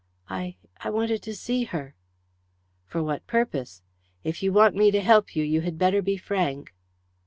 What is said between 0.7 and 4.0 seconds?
I wanted to see her." "For what purpose?